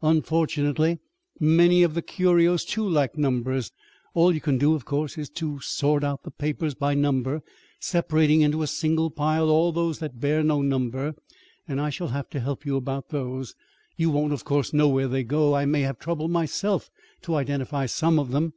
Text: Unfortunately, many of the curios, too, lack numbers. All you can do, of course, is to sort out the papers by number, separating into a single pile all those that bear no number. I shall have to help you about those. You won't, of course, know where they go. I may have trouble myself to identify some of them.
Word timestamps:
Unfortunately, 0.00 0.98
many 1.38 1.82
of 1.82 1.92
the 1.92 2.00
curios, 2.00 2.64
too, 2.64 2.88
lack 2.88 3.18
numbers. 3.18 3.70
All 4.14 4.32
you 4.32 4.40
can 4.40 4.56
do, 4.56 4.72
of 4.74 4.86
course, 4.86 5.18
is 5.18 5.28
to 5.32 5.60
sort 5.60 6.02
out 6.02 6.22
the 6.22 6.30
papers 6.30 6.72
by 6.74 6.94
number, 6.94 7.42
separating 7.80 8.40
into 8.40 8.62
a 8.62 8.66
single 8.66 9.10
pile 9.10 9.50
all 9.50 9.72
those 9.72 9.98
that 9.98 10.18
bear 10.20 10.42
no 10.42 10.62
number. 10.62 11.14
I 11.68 11.90
shall 11.90 12.08
have 12.08 12.30
to 12.30 12.40
help 12.40 12.64
you 12.64 12.76
about 12.76 13.10
those. 13.10 13.54
You 13.94 14.08
won't, 14.08 14.32
of 14.32 14.42
course, 14.42 14.72
know 14.72 14.88
where 14.88 15.06
they 15.06 15.22
go. 15.22 15.52
I 15.54 15.66
may 15.66 15.82
have 15.82 15.98
trouble 15.98 16.28
myself 16.28 16.88
to 17.20 17.34
identify 17.34 17.84
some 17.84 18.18
of 18.18 18.30
them. 18.30 18.54